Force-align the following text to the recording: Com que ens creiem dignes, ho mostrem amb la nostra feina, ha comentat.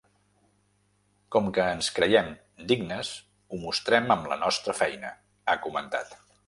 Com 1.35 1.51
que 1.57 1.67
ens 1.75 1.91
creiem 1.99 2.33
dignes, 2.73 3.13
ho 3.53 3.63
mostrem 3.67 4.13
amb 4.19 4.35
la 4.35 4.43
nostra 4.47 4.79
feina, 4.83 5.17
ha 5.47 5.61
comentat. 5.69 6.23